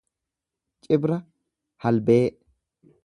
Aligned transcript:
Cibra 0.81 1.19
halbee 1.85 2.25